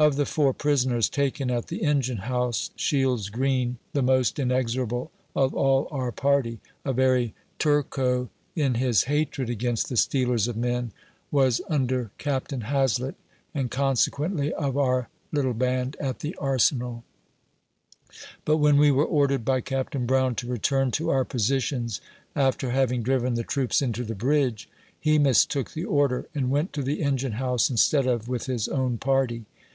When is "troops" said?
23.42-23.82